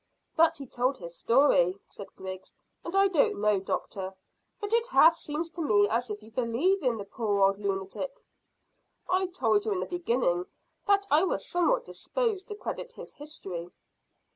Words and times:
"But 0.35 0.57
he 0.57 0.65
told 0.65 0.97
his 0.97 1.15
story," 1.15 1.77
said 1.87 2.07
Griggs, 2.15 2.55
"and 2.83 2.95
I 2.95 3.07
don't 3.07 3.39
know, 3.39 3.59
doctor, 3.59 4.15
but 4.59 4.73
it 4.73 4.87
half 4.87 5.13
seems 5.15 5.47
to 5.51 5.61
me 5.61 5.87
as 5.89 6.09
if 6.09 6.23
you 6.23 6.31
believe 6.31 6.81
in 6.81 6.97
the 6.97 7.05
poor 7.05 7.43
old 7.43 7.59
lunatic." 7.59 8.25
"I 9.07 9.27
told 9.27 9.63
you 9.65 9.73
in 9.73 9.79
the 9.79 9.85
beginning 9.85 10.47
that 10.87 11.05
I 11.11 11.23
was 11.23 11.45
somewhat 11.47 11.85
disposed 11.85 12.47
to 12.47 12.55
credit 12.55 12.93
his 12.93 13.13
history." 13.13 13.69